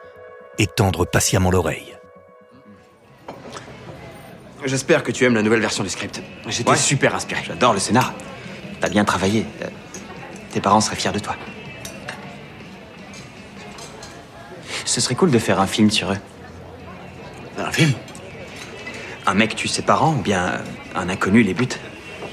et 0.61 0.67
tendre 0.67 1.07
patiemment 1.07 1.51
l'oreille. 1.51 1.97
J'espère 4.67 5.03
que 5.03 5.11
tu 5.11 5.25
aimes 5.25 5.35
la 5.35 5.43
nouvelle 5.43 5.61
version 5.63 5.83
du 5.83 5.89
script. 5.89 6.23
J'étais 6.47 6.71
Ouais. 6.71 6.77
super 6.77 7.15
inspiré. 7.15 7.41
J'adore 7.47 7.73
le 7.73 7.79
scénar. 7.81 8.13
T'as 8.81 8.91
bien 8.91 9.05
travaillé. 9.05 9.47
Euh, 9.63 9.67
Tes 10.53 10.61
parents 10.61 10.81
seraient 10.83 10.97
fiers 10.97 11.13
de 11.13 11.19
toi. 11.19 11.35
Ce 14.85 15.01
serait 15.01 15.15
cool 15.15 15.31
de 15.31 15.39
faire 15.39 15.61
un 15.61 15.67
film 15.67 15.91
sur 15.91 16.13
eux. 16.13 16.19
Un 17.59 17.71
film? 17.71 17.93
Un 19.27 19.35
mec 19.35 19.55
tue 19.57 19.69
ses 19.69 19.83
parents 19.83 20.13
ou 20.13 20.21
bien 20.21 20.47
euh, 20.49 20.59
un 20.95 21.09
inconnu 21.09 21.43
les 21.43 21.55
bute. 21.55 21.79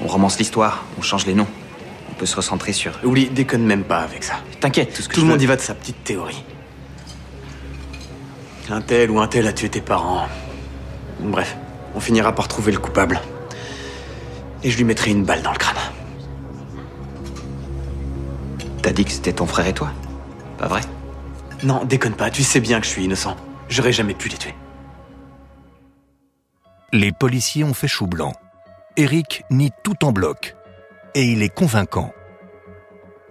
On 0.02 0.06
romance 0.08 0.38
l'histoire, 0.38 0.84
on 0.98 1.02
change 1.02 1.24
les 1.26 1.34
noms. 1.34 1.46
On 2.10 2.14
peut 2.14 2.26
se 2.26 2.36
recentrer 2.36 2.72
sur... 2.72 2.98
Oublie, 3.04 3.30
déconne 3.30 3.64
même 3.64 3.84
pas 3.84 4.00
avec 4.00 4.22
ça. 4.24 4.34
T'inquiète, 4.60 4.92
tout 4.92 5.00
ce 5.02 5.08
que 5.08 5.14
Tout 5.14 5.20
je 5.20 5.26
le 5.26 5.30
monde 5.32 5.40
y 5.42 5.46
va 5.46 5.56
de 5.56 5.60
sa 5.62 5.74
petite 5.74 6.02
théorie. 6.04 6.42
Un 8.70 8.82
tel 8.82 9.10
ou 9.10 9.18
un 9.18 9.26
tel 9.26 9.46
a 9.46 9.52
tué 9.52 9.70
tes 9.70 9.80
parents. 9.80 10.28
Bref, 11.20 11.56
on 11.94 12.00
finira 12.00 12.34
par 12.34 12.48
trouver 12.48 12.70
le 12.70 12.78
coupable. 12.78 13.18
Et 14.62 14.70
je 14.70 14.76
lui 14.76 14.84
mettrai 14.84 15.10
une 15.10 15.24
balle 15.24 15.40
dans 15.42 15.52
le 15.52 15.58
crâne. 15.58 15.76
T'as 18.82 18.92
dit 18.92 19.04
que 19.04 19.10
c'était 19.10 19.32
ton 19.32 19.46
frère 19.46 19.66
et 19.66 19.72
toi? 19.72 19.90
Pas 20.58 20.68
vrai? 20.68 20.82
Non, 21.62 21.84
déconne 21.84 22.14
pas, 22.14 22.30
tu 22.30 22.42
sais 22.42 22.60
bien 22.60 22.78
que 22.80 22.86
je 22.86 22.90
suis 22.90 23.04
innocent. 23.04 23.36
J'aurais 23.68 23.92
jamais 23.92 24.14
pu 24.14 24.28
les 24.28 24.36
tuer. 24.36 24.54
Les 26.92 27.12
policiers 27.12 27.64
ont 27.64 27.74
fait 27.74 27.88
chou 27.88 28.06
blanc. 28.06 28.32
Eric 28.96 29.44
nie 29.50 29.70
tout 29.82 30.04
en 30.04 30.12
bloc. 30.12 30.56
Et 31.14 31.24
il 31.24 31.42
est 31.42 31.54
convaincant. 31.54 32.12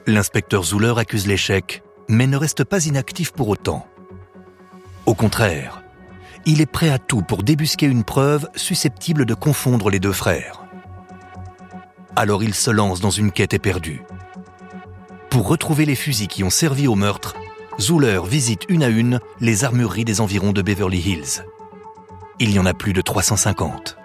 L'inspecteur 0.08 0.64
Zuller 0.64 0.94
accuse 0.98 1.28
l'échec, 1.28 1.84
mais 2.08 2.28
ne 2.28 2.38
reste 2.38 2.64
pas 2.64 2.86
inactif 2.86 3.32
pour 3.32 3.50
autant. 3.50 3.86
Au 5.08 5.16
contraire, 5.16 5.84
il 6.46 6.60
est 6.60 6.66
prêt 6.66 6.90
à 6.90 7.00
tout 7.00 7.22
pour 7.22 7.42
débusquer 7.42 7.86
une 7.86 8.04
preuve 8.04 8.50
susceptible 8.56 9.26
de 9.26 9.34
confondre 9.34 9.90
les 9.90 10.02
deux 10.02 10.12
frères. 10.12 10.66
Alors 12.18 12.44
il 12.44 12.54
se 12.54 12.70
lance 12.70 13.00
dans 13.00 13.10
une 13.10 13.32
quête 13.32 13.54
éperdue. 13.54 14.04
Pour 15.30 15.48
retrouver 15.48 15.86
les 15.86 15.96
fusils 15.96 16.28
qui 16.28 16.44
ont 16.44 16.50
servi 16.50 16.90
au 16.90 16.96
meurtre, 16.96 17.36
Zuller 17.80 18.20
visite 18.28 18.64
une 18.68 18.84
à 18.84 18.90
une 18.90 19.22
les 19.40 19.64
armureries 19.64 20.04
des 20.04 20.20
environs 20.20 20.52
de 20.52 20.62
Beverly 20.62 21.00
Hills. 21.00 21.46
Il 22.40 22.52
y 22.52 22.60
en 22.60 22.66
a 22.66 22.74
plus 22.74 22.92
de 22.92 23.02
350. 23.02 23.98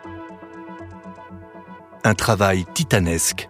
Un 2.04 2.14
travail 2.14 2.64
titanesque 2.74 3.48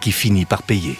qui 0.00 0.12
finit 0.12 0.44
par 0.44 0.62
payer. 0.62 0.96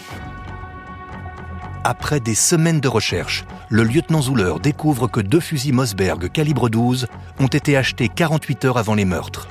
Après 1.84 2.20
des 2.20 2.34
semaines 2.34 2.80
de 2.80 2.88
recherche, 2.88 3.44
le 3.68 3.84
lieutenant 3.84 4.22
Zuller 4.22 4.54
découvre 4.62 5.06
que 5.06 5.20
deux 5.20 5.40
fusils 5.40 5.72
Mossberg 5.72 6.30
calibre 6.30 6.68
12 6.68 7.06
ont 7.38 7.46
été 7.46 7.76
achetés 7.76 8.08
48 8.08 8.64
heures 8.64 8.78
avant 8.78 8.94
les 8.94 9.04
meurtres. 9.04 9.48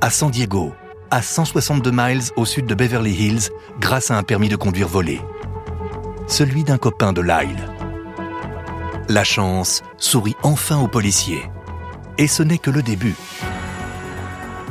À 0.00 0.10
San 0.10 0.30
Diego, 0.30 0.74
à 1.10 1.22
162 1.22 1.90
miles 1.90 2.22
au 2.36 2.44
sud 2.44 2.66
de 2.66 2.74
Beverly 2.74 3.12
Hills, 3.12 3.50
grâce 3.80 4.10
à 4.10 4.18
un 4.18 4.22
permis 4.22 4.48
de 4.48 4.56
conduire 4.56 4.88
volé. 4.88 5.20
Celui 6.26 6.62
d'un 6.62 6.78
copain 6.78 7.12
de 7.12 7.22
Lyle. 7.22 7.68
La 9.08 9.24
chance 9.24 9.82
sourit 9.96 10.36
enfin 10.42 10.78
aux 10.78 10.88
policiers. 10.88 11.50
Et 12.18 12.26
ce 12.26 12.42
n'est 12.42 12.58
que 12.58 12.70
le 12.70 12.82
début. 12.82 13.14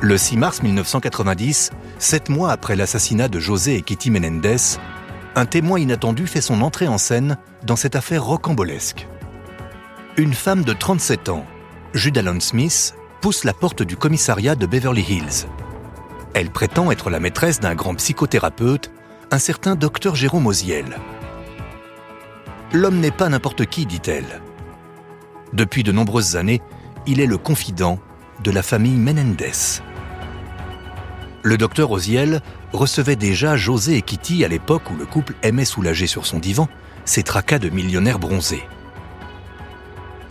Le 0.02 0.16
6 0.16 0.38
mars 0.38 0.62
1990, 0.62 1.72
sept 1.98 2.30
mois 2.30 2.52
après 2.52 2.76
l'assassinat 2.76 3.30
de 3.30 3.40
José 3.40 3.78
et 3.78 3.82
Kitty 3.82 4.12
Menendez, 4.12 4.78
un 5.38 5.46
témoin 5.46 5.80
inattendu 5.80 6.26
fait 6.26 6.42
son 6.42 6.62
entrée 6.62 6.88
en 6.88 6.98
scène 6.98 7.38
dans 7.64 7.76
cette 7.76 7.96
affaire 7.96 8.24
rocambolesque. 8.24 9.08
Une 10.18 10.34
femme 10.34 10.64
de 10.64 10.74
37 10.74 11.30
ans, 11.30 11.46
Jude 11.94 12.18
Allen 12.18 12.42
Smith, 12.42 12.96
pousse 13.22 13.44
la 13.44 13.54
porte 13.54 13.84
du 13.84 13.98
commissariat 13.98 14.56
de 14.56 14.66
Beverly 14.66 15.04
Hills. 15.04 15.46
Elle 16.34 16.50
prétend 16.50 16.90
être 16.90 17.12
la 17.12 17.20
maîtresse 17.20 17.60
d'un 17.60 17.76
grand 17.76 17.94
psychothérapeute, 17.94 18.92
un 19.30 19.38
certain 19.38 19.76
docteur 19.76 20.16
Jérôme 20.16 20.48
Oziel. 20.48 20.98
L'homme 22.74 23.00
n'est 23.00 23.12
pas 23.12 23.30
n'importe 23.30 23.68
qui, 23.68 23.86
dit-elle. 23.86 24.42
Depuis 25.54 25.84
de 25.84 25.92
nombreuses 25.92 26.36
années, 26.36 26.64
il 27.06 27.20
est 27.20 27.28
le 27.28 27.38
confident 27.38 28.00
de 28.44 28.50
la 28.50 28.64
famille 28.64 28.98
Menendez. 28.98 29.82
Le 31.48 31.58
docteur 31.58 31.92
Oziel 31.92 32.42
recevait 32.74 33.16
déjà 33.16 33.56
José 33.56 33.96
et 33.96 34.02
Kitty 34.02 34.44
à 34.44 34.50
l'époque 34.50 34.92
où 34.92 34.98
le 34.98 35.06
couple 35.06 35.34
aimait 35.44 35.64
soulager 35.64 36.06
sur 36.06 36.26
son 36.26 36.40
divan 36.40 36.68
ses 37.06 37.24
tracas 37.24 37.58
de 37.58 37.70
millionnaires 37.70 38.20
bronzés. 38.20 38.68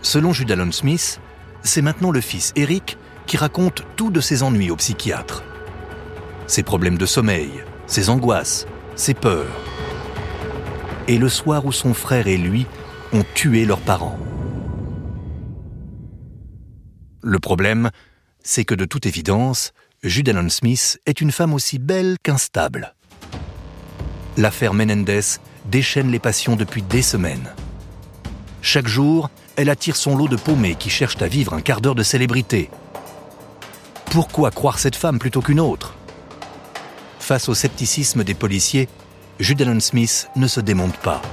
Selon 0.03 0.31
Jude 0.31 0.51
Allen 0.51 0.71
Smith, 0.71 1.19
c'est 1.63 1.81
maintenant 1.81 2.11
le 2.11 2.21
fils 2.21 2.53
Eric 2.55 2.99
qui 3.25 3.35
raconte 3.35 3.81
tout 3.95 4.11
de 4.11 4.21
ses 4.21 4.43
ennuis 4.43 4.69
au 4.69 4.75
psychiatre. 4.75 5.41
Ses 6.45 6.61
problèmes 6.61 6.99
de 6.99 7.07
sommeil, 7.07 7.49
ses 7.87 8.11
angoisses, 8.11 8.67
ses 8.95 9.15
peurs. 9.15 9.59
Et 11.07 11.17
le 11.17 11.29
soir 11.29 11.65
où 11.65 11.71
son 11.71 11.95
frère 11.95 12.27
et 12.27 12.37
lui 12.37 12.67
ont 13.11 13.25
tué 13.33 13.65
leurs 13.65 13.81
parents. 13.81 14.19
Le 17.23 17.39
problème, 17.39 17.89
c'est 18.43 18.65
que 18.65 18.75
de 18.75 18.85
toute 18.85 19.07
évidence, 19.07 19.73
Jude 20.03 20.49
Smith 20.49 20.99
est 21.07 21.21
une 21.21 21.31
femme 21.31 21.55
aussi 21.55 21.79
belle 21.79 22.17
qu'instable. 22.21 22.93
L'affaire 24.37 24.75
Menendez 24.75 25.39
déchaîne 25.65 26.11
les 26.11 26.19
passions 26.19 26.55
depuis 26.55 26.83
des 26.83 27.01
semaines. 27.01 27.49
Chaque 28.61 28.87
jour, 28.87 29.31
elle 29.55 29.71
attire 29.71 29.95
son 29.95 30.15
lot 30.15 30.27
de 30.27 30.35
paumés 30.35 30.75
qui 30.75 30.91
cherchent 30.91 31.21
à 31.21 31.27
vivre 31.27 31.53
un 31.53 31.61
quart 31.61 31.81
d'heure 31.81 31.95
de 31.95 32.03
célébrité. 32.03 32.69
Pourquoi 34.11 34.51
croire 34.51 34.77
cette 34.77 34.95
femme 34.95 35.17
plutôt 35.17 35.41
qu'une 35.41 35.59
autre? 35.59 35.95
Face 37.19 37.49
au 37.49 37.55
scepticisme 37.55 38.23
des 38.23 38.35
policiers, 38.35 38.87
Jude 39.39 39.79
Smith 39.79 40.29
ne 40.35 40.45
se 40.45 40.59
démonte 40.59 40.97
pas. 40.97 41.23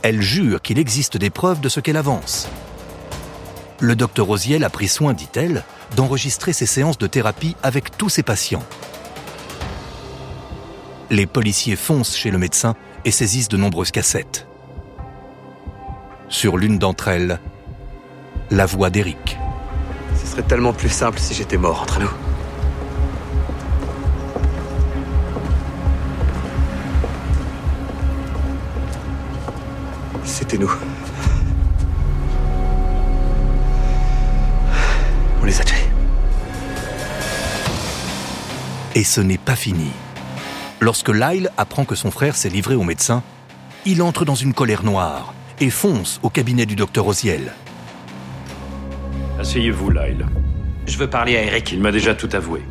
Elle 0.00 0.22
jure 0.22 0.62
qu'il 0.62 0.78
existe 0.78 1.18
des 1.18 1.30
preuves 1.30 1.60
de 1.60 1.68
ce 1.68 1.80
qu'elle 1.80 1.98
avance. 1.98 2.48
Le 3.82 3.96
docteur 3.96 4.28
Oziel 4.28 4.62
a 4.64 4.68
pris 4.68 4.88
soin, 4.88 5.14
dit-elle, 5.14 5.64
d'enregistrer 5.96 6.52
ses 6.52 6.66
séances 6.66 6.98
de 6.98 7.06
thérapie 7.06 7.56
avec 7.62 7.96
tous 7.96 8.10
ses 8.10 8.22
patients. 8.22 8.62
Les 11.08 11.26
policiers 11.26 11.76
foncent 11.76 12.14
chez 12.14 12.30
le 12.30 12.36
médecin 12.36 12.74
et 13.06 13.10
saisissent 13.10 13.48
de 13.48 13.56
nombreuses 13.56 13.90
cassettes. 13.90 14.46
Sur 16.28 16.58
l'une 16.58 16.78
d'entre 16.78 17.08
elles, 17.08 17.40
la 18.50 18.66
voix 18.66 18.90
d'Eric. 18.90 19.38
Ce 20.22 20.26
serait 20.26 20.42
tellement 20.42 20.74
plus 20.74 20.90
simple 20.90 21.18
si 21.18 21.32
j'étais 21.32 21.56
mort 21.56 21.80
entre 21.80 22.00
nous. 22.00 22.10
C'était 30.22 30.58
nous. 30.58 30.70
On 35.42 35.44
les 35.44 35.60
a 35.60 35.64
tués. 35.64 35.76
Et 38.94 39.04
ce 39.04 39.20
n'est 39.20 39.38
pas 39.38 39.56
fini. 39.56 39.90
Lorsque 40.80 41.10
Lyle 41.10 41.50
apprend 41.56 41.84
que 41.84 41.94
son 41.94 42.10
frère 42.10 42.36
s'est 42.36 42.48
livré 42.48 42.74
au 42.74 42.82
médecin, 42.82 43.22
il 43.86 44.02
entre 44.02 44.24
dans 44.24 44.34
une 44.34 44.52
colère 44.52 44.82
noire 44.82 45.34
et 45.60 45.70
fonce 45.70 46.20
au 46.22 46.30
cabinet 46.30 46.66
du 46.66 46.76
docteur 46.76 47.06
Oziel. 47.06 47.52
Asseyez-vous, 49.38 49.90
Lyle. 49.90 50.26
Je 50.86 50.98
veux 50.98 51.08
parler 51.08 51.36
à 51.36 51.42
Eric. 51.42 51.72
Il 51.72 51.80
m'a 51.80 51.92
déjà 51.92 52.14
tout 52.14 52.28
avoué. 52.32 52.62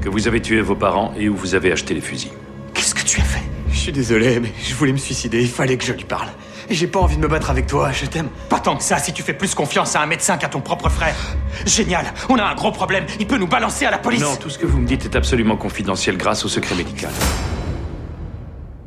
Que 0.00 0.08
vous 0.08 0.28
avez 0.28 0.40
tué 0.40 0.60
vos 0.60 0.76
parents 0.76 1.12
et 1.16 1.28
où 1.28 1.36
vous 1.36 1.54
avez 1.54 1.72
acheté 1.72 1.94
les 1.94 2.00
fusils. 2.00 2.32
Qu'est-ce 2.74 2.94
que 2.94 3.04
tu 3.04 3.20
as 3.20 3.24
fait? 3.24 3.42
Je 3.70 3.78
suis 3.78 3.92
désolé, 3.92 4.38
mais 4.38 4.52
je 4.62 4.74
voulais 4.74 4.92
me 4.92 4.98
suicider. 4.98 5.40
Il 5.40 5.48
fallait 5.48 5.76
que 5.76 5.84
je 5.84 5.92
lui 5.92 6.04
parle. 6.04 6.28
Et 6.68 6.74
j'ai 6.74 6.86
pas 6.86 7.00
envie 7.00 7.16
de 7.16 7.20
me 7.20 7.28
battre 7.28 7.50
avec 7.50 7.66
toi. 7.66 7.92
Je 7.92 8.06
t'aime. 8.06 8.28
Pas 8.48 8.60
tant 8.60 8.76
que 8.76 8.82
ça 8.82 8.98
si 8.98 9.12
tu 9.12 9.22
fais 9.22 9.34
plus 9.34 9.54
confiance 9.54 9.96
à 9.96 10.02
un 10.02 10.06
médecin 10.06 10.36
qu'à 10.36 10.48
ton 10.48 10.60
propre 10.60 10.88
frère. 10.88 11.16
Génial, 11.66 12.12
on 12.28 12.36
a 12.36 12.44
un 12.44 12.54
gros 12.54 12.72
problème. 12.72 13.04
Il 13.20 13.26
peut 13.26 13.38
nous 13.38 13.46
balancer 13.46 13.84
à 13.84 13.90
la 13.90 13.98
police. 13.98 14.22
Non, 14.22 14.36
tout 14.36 14.50
ce 14.50 14.58
que 14.58 14.66
vous 14.66 14.78
me 14.78 14.86
dites 14.86 15.04
est 15.04 15.16
absolument 15.16 15.56
confidentiel 15.56 16.16
grâce 16.16 16.44
au 16.44 16.48
secret 16.48 16.74
médical. 16.74 17.10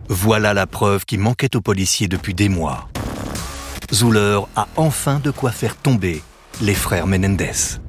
Voilà 0.07 0.53
la 0.53 0.67
preuve 0.67 1.05
qui 1.05 1.17
manquait 1.17 1.55
aux 1.55 1.61
policiers 1.61 2.07
depuis 2.07 2.33
des 2.33 2.49
mois. 2.49 2.87
Zuller 3.91 4.39
a 4.55 4.67
enfin 4.75 5.19
de 5.23 5.31
quoi 5.31 5.51
faire 5.51 5.75
tomber 5.75 6.21
les 6.61 6.73
frères 6.73 7.07
Menendez. 7.07 7.79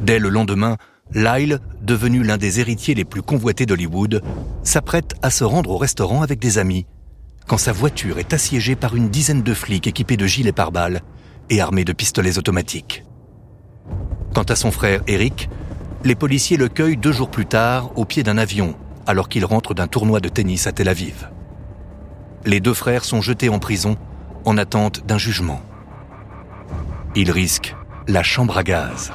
Dès 0.00 0.18
le 0.18 0.28
lendemain, 0.28 0.76
Lyle, 1.14 1.58
devenu 1.82 2.22
l'un 2.22 2.38
des 2.38 2.60
héritiers 2.60 2.94
les 2.94 3.04
plus 3.04 3.22
convoités 3.22 3.66
d'Hollywood, 3.66 4.22
s'apprête 4.62 5.14
à 5.22 5.30
se 5.30 5.44
rendre 5.44 5.70
au 5.70 5.76
restaurant 5.76 6.22
avec 6.22 6.38
des 6.38 6.58
amis, 6.58 6.86
quand 7.46 7.58
sa 7.58 7.72
voiture 7.72 8.18
est 8.18 8.32
assiégée 8.32 8.76
par 8.76 8.96
une 8.96 9.08
dizaine 9.08 9.42
de 9.42 9.54
flics 9.54 9.86
équipés 9.86 10.16
de 10.16 10.26
gilets 10.26 10.52
pare-balles 10.52 11.00
et 11.50 11.60
armés 11.60 11.84
de 11.84 11.92
pistolets 11.92 12.38
automatiques. 12.38 13.04
Quant 14.34 14.42
à 14.42 14.56
son 14.56 14.70
frère 14.70 15.02
Eric, 15.06 15.48
les 16.04 16.14
policiers 16.14 16.56
le 16.56 16.68
cueillent 16.68 16.96
deux 16.96 17.12
jours 17.12 17.30
plus 17.30 17.46
tard 17.46 17.90
au 17.96 18.04
pied 18.04 18.22
d'un 18.22 18.38
avion, 18.38 18.74
alors 19.06 19.28
qu'il 19.28 19.44
rentre 19.44 19.74
d'un 19.74 19.86
tournoi 19.86 20.20
de 20.20 20.28
tennis 20.28 20.66
à 20.66 20.72
Tel 20.72 20.88
Aviv. 20.88 21.28
Les 22.44 22.60
deux 22.60 22.74
frères 22.74 23.04
sont 23.04 23.20
jetés 23.20 23.48
en 23.48 23.58
prison 23.58 23.96
en 24.44 24.58
attente 24.58 25.06
d'un 25.06 25.18
jugement. 25.18 25.60
Ils 27.14 27.30
risquent 27.30 27.76
la 28.08 28.22
chambre 28.22 28.58
à 28.58 28.64
gaz. 28.64 29.12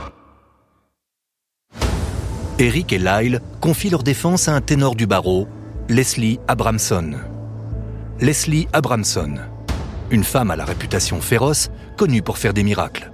Eric 2.59 2.93
et 2.93 2.99
Lyle 2.99 3.41
confient 3.59 3.89
leur 3.89 4.03
défense 4.03 4.47
à 4.47 4.53
un 4.53 4.61
ténor 4.61 4.95
du 4.95 5.05
barreau, 5.05 5.47
Leslie 5.89 6.39
Abramson. 6.47 7.15
Leslie 8.19 8.67
Abramson, 8.73 9.35
une 10.09 10.23
femme 10.23 10.49
à 10.49 10.55
la 10.55 10.65
réputation 10.65 11.21
féroce, 11.21 11.69
connue 11.97 12.23
pour 12.23 12.39
faire 12.39 12.55
des 12.55 12.63
miracles. 12.63 13.11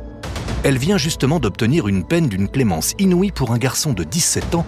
Elle 0.64 0.78
vient 0.78 0.98
justement 0.98 1.42
d'obtenir 1.42 1.90
une 1.90 2.06
peine 2.06 2.30
d'une 2.30 2.48
clémence 2.48 2.94
inouïe 3.00 3.34
pour 3.34 3.52
un 3.52 3.58
garçon 3.58 3.92
de 3.92 4.06
17 4.06 4.56
ans 4.56 4.66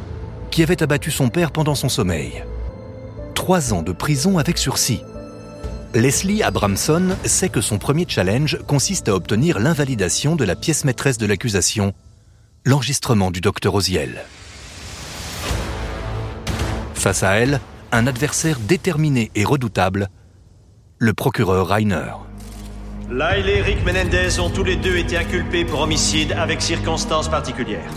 qui 0.52 0.62
avait 0.62 0.84
abattu 0.84 1.10
son 1.10 1.30
père 1.30 1.52
pendant 1.52 1.74
son 1.74 1.88
sommeil. 1.88 2.44
Trois 3.34 3.74
ans 3.74 3.82
de 3.82 3.94
prison 3.94 4.38
avec 4.38 4.58
sursis. 4.58 5.02
Leslie 5.94 6.44
Abramson 6.44 7.16
sait 7.24 7.48
que 7.48 7.62
son 7.62 7.78
premier 7.78 8.06
challenge 8.06 8.60
consiste 8.68 9.08
à 9.08 9.16
obtenir 9.16 9.60
l'invalidation 9.60 10.36
de 10.36 10.44
la 10.44 10.58
pièce 10.58 10.84
maîtresse 10.84 11.18
de 11.18 11.28
l'accusation, 11.28 11.94
l'enregistrement 12.66 13.32
du 13.32 13.40
docteur 13.40 13.74
Oziel. 13.74 14.26
Face 16.94 17.24
à 17.24 17.36
elle, 17.36 17.62
un 17.94 18.06
adversaire 18.06 18.60
déterminé 18.60 19.32
et 19.36 19.46
redoutable, 19.46 20.10
le 21.06 21.14
procureur 21.14 21.68
Reiner. 21.68 22.14
Lyle 23.12 23.48
et 23.48 23.60
Eric 23.60 23.86
Menendez 23.86 24.40
ont 24.40 24.50
tous 24.50 24.64
les 24.64 24.76
deux 24.76 24.98
été 24.98 25.16
inculpés 25.16 25.64
pour 25.64 25.82
homicide 25.82 26.36
avec 26.36 26.64
circonstances 26.64 27.30
particulières. 27.30 27.92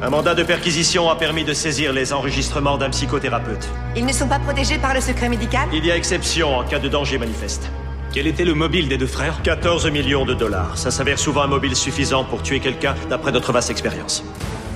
Un 0.00 0.08
mandat 0.08 0.34
de 0.34 0.42
perquisition 0.42 1.10
a 1.10 1.16
permis 1.16 1.44
de 1.44 1.52
saisir 1.52 1.92
les 1.92 2.14
enregistrements 2.14 2.78
d'un 2.78 2.88
psychothérapeute. 2.88 3.68
Ils 3.94 4.06
ne 4.06 4.12
sont 4.12 4.26
pas 4.26 4.38
protégés 4.38 4.78
par 4.78 4.94
le 4.94 5.02
secret 5.02 5.28
médical? 5.28 5.68
Il 5.74 5.84
y 5.84 5.90
a 5.90 5.96
exception 5.96 6.56
en 6.56 6.64
cas 6.64 6.78
de 6.78 6.88
danger 6.88 7.18
manifeste. 7.18 7.70
Quel 8.14 8.26
était 8.26 8.46
le 8.46 8.54
mobile 8.54 8.88
des 8.88 8.96
deux 8.96 9.06
frères? 9.06 9.42
14 9.42 9.90
millions 9.90 10.24
de 10.24 10.32
dollars. 10.32 10.78
Ça 10.78 10.90
s'avère 10.90 11.18
souvent 11.18 11.42
un 11.42 11.46
mobile 11.46 11.76
suffisant 11.76 12.24
pour 12.24 12.42
tuer 12.42 12.60
quelqu'un 12.60 12.94
d'après 13.10 13.32
notre 13.32 13.52
vaste 13.52 13.68
expérience. 13.68 14.24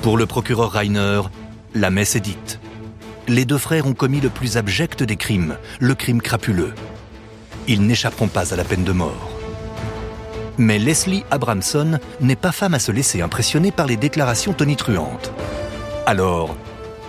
Pour 0.02 0.18
le 0.18 0.26
procureur 0.26 0.70
Reiner, 0.70 1.22
la 1.74 1.88
messe 1.88 2.14
est 2.14 2.20
dite. 2.20 2.60
Les 3.26 3.46
deux 3.46 3.56
frères 3.56 3.86
ont 3.86 3.94
commis 3.94 4.20
le 4.20 4.28
plus 4.28 4.58
abject 4.58 5.02
des 5.02 5.16
crimes, 5.16 5.56
le 5.80 5.94
crime 5.94 6.20
crapuleux. 6.20 6.74
Ils 7.66 7.86
n'échapperont 7.86 8.28
pas 8.28 8.52
à 8.52 8.56
la 8.56 8.64
peine 8.64 8.84
de 8.84 8.92
mort. 8.92 9.30
Mais 10.58 10.78
Leslie 10.78 11.24
Abramson 11.30 11.98
n'est 12.20 12.36
pas 12.36 12.52
femme 12.52 12.74
à 12.74 12.78
se 12.78 12.92
laisser 12.92 13.22
impressionner 13.22 13.72
par 13.72 13.86
les 13.86 13.96
déclarations 13.96 14.52
tonitruantes. 14.52 15.32
Alors, 16.06 16.54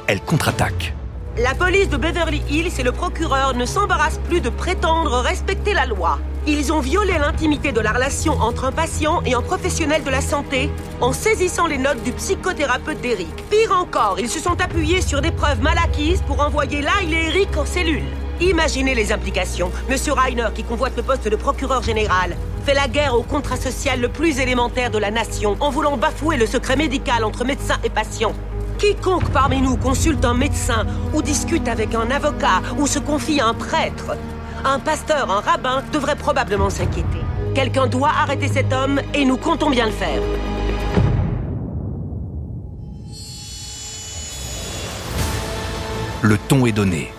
elle 0.08 0.22
contre-attaque. 0.22 0.94
La 1.38 1.54
police 1.54 1.90
de 1.90 1.98
Beverly 1.98 2.42
Hills 2.50 2.80
et 2.80 2.84
le 2.84 2.94
procureur 2.94 3.54
ne 3.54 3.66
s'embarrassent 3.66 4.22
plus 4.30 4.40
de 4.40 4.50
prétendre 4.50 5.20
respecter 5.20 5.74
la 5.74 5.86
loi. 5.86 6.20
Ils 6.48 6.72
ont 6.72 6.80
violé 6.80 7.14
l'intimité 7.20 7.74
de 7.74 7.82
la 7.82 7.92
relation 7.92 8.34
entre 8.40 8.64
un 8.64 8.72
patient 8.72 9.22
et 9.26 9.34
un 9.34 9.42
professionnel 9.42 10.04
de 10.06 10.10
la 10.10 10.22
santé 10.22 10.70
en 11.02 11.12
saisissant 11.12 11.68
les 11.68 11.78
notes 11.78 12.02
du 12.04 12.14
psychothérapeute 12.14 13.02
d'Eric. 13.02 13.36
Pire 13.50 13.74
encore, 13.78 14.18
ils 14.20 14.30
se 14.30 14.40
sont 14.40 14.62
appuyés 14.62 15.02
sur 15.02 15.22
des 15.22 15.32
preuves 15.32 15.62
mal 15.62 15.78
acquises 15.78 16.22
pour 16.22 16.40
envoyer 16.40 16.78
Lyle 16.78 17.14
et 17.14 17.28
Eric 17.28 17.58
en 17.58 17.66
cellule. 17.66 18.04
Imaginez 18.42 18.96
les 18.96 19.12
implications. 19.12 19.72
Monsieur 19.90 20.14
Reiner, 20.14 20.48
qui 20.54 20.64
convoite 20.64 20.98
le 20.98 21.04
poste 21.04 21.28
de 21.28 21.36
procureur 21.36 21.82
général, 21.82 22.36
fait 22.66 22.74
la 22.74 22.88
guerre 22.88 23.16
au 23.16 23.24
contrat 23.24 23.56
social 23.56 24.02
le 24.02 24.10
plus 24.10 24.40
élémentaire 24.40 24.92
de 24.92 24.98
la 24.98 25.12
nation 25.12 25.56
en 25.60 25.70
voulant 25.70 25.96
bafouer 25.96 26.36
le 26.36 26.46
secret 26.46 26.76
médical 26.76 27.24
entre 27.24 27.46
médecins 27.46 27.80
et 27.84 27.90
patients. 27.90 28.34
Quiconque 28.78 29.30
parmi 29.32 29.62
nous 29.62 29.78
consulte 29.78 30.26
un 30.26 30.34
médecin 30.34 30.86
ou 31.14 31.22
discute 31.22 31.68
avec 31.70 31.96
un 31.96 32.12
avocat 32.12 32.62
ou 32.78 32.88
se 32.88 33.00
confie 33.00 33.40
à 33.40 33.48
un 33.48 33.54
prêtre, 33.54 34.18
un 34.66 34.80
pasteur, 34.80 35.32
un 35.32 35.40
rabbin 35.40 35.84
devrait 35.94 36.16
probablement 36.16 36.70
s'inquiéter. 36.70 37.20
Quelqu'un 37.54 37.88
doit 37.88 38.10
arrêter 38.10 38.48
cet 38.48 38.74
homme 38.74 39.00
et 39.14 39.24
nous 39.24 39.38
comptons 39.38 39.70
bien 39.70 39.86
le 39.86 39.92
faire. 39.92 40.22
Le 46.22 46.38
ton 46.38 46.66
est 46.66 46.72
donné. 46.72 47.15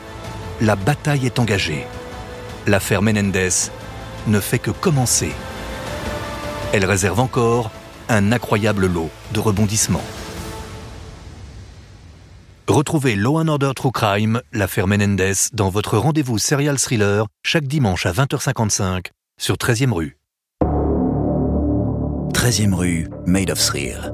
La 0.60 0.74
bataille 0.74 1.26
est 1.26 1.38
engagée. 1.38 1.86
L'affaire 2.66 3.02
Menendez 3.02 3.70
ne 4.26 4.40
fait 4.40 4.58
que 4.58 4.70
commencer. 4.70 5.32
Elle 6.72 6.86
réserve 6.86 7.20
encore 7.20 7.70
un 8.08 8.32
incroyable 8.32 8.86
lot 8.86 9.10
de 9.32 9.40
rebondissements. 9.40 10.04
Retrouvez 12.68 13.16
Law 13.16 13.40
and 13.40 13.48
Order 13.48 13.72
True 13.76 13.92
Crime, 13.92 14.40
l'affaire 14.52 14.86
Menendez, 14.86 15.34
dans 15.52 15.68
votre 15.68 15.98
rendez-vous 15.98 16.38
serial 16.38 16.78
thriller 16.78 17.26
chaque 17.44 17.66
dimanche 17.66 18.06
à 18.06 18.12
20h55 18.12 19.06
sur 19.38 19.56
13e 19.56 19.92
rue. 19.92 20.16
13e 22.32 22.74
rue, 22.74 23.08
Made 23.26 23.50
of 23.50 23.58
Thrill. 23.58 24.12